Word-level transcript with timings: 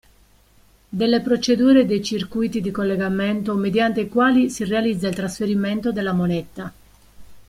Delle 0.89 1.21
procedure 1.21 1.81
e 1.81 1.85
dei 1.85 2.01
circuiti 2.03 2.59
di 2.59 2.71
collegamento 2.71 3.53
mediante 3.53 4.01
i 4.01 4.09
quali 4.09 4.49
si 4.49 4.63
realizza 4.63 5.07
il 5.07 5.13
trasferimento 5.13 5.91
della 5.91 6.11
moneta. 6.13 6.73